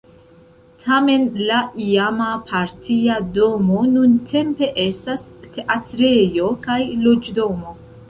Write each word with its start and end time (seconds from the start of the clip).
Tamen 0.85 1.27
la 1.49 1.59
iama 1.87 2.31
partia 2.49 3.19
domo 3.37 3.85
nuntempe 3.93 4.73
estas 4.89 5.31
teatrejo 5.55 6.53
kaj 6.69 6.83
loĝdomo. 7.09 7.81